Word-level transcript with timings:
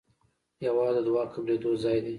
هېواد 0.63 0.93
د 0.97 0.99
دعا 1.07 1.23
قبلېدو 1.33 1.71
ځای 1.83 1.99
دی. 2.05 2.09